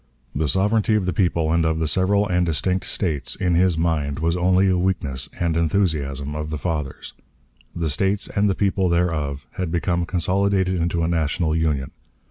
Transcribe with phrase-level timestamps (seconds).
[0.33, 4.17] The sovereignty of the people and of the several and distinct States, in his mind,
[4.17, 7.13] was only a weakness and enthusiasm of the fathers.
[7.75, 11.91] The States and the people thereof had become consolidated into a national Union.